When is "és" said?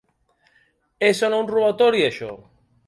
1.11-1.21